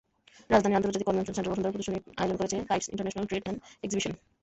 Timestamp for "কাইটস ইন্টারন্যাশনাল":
2.69-3.25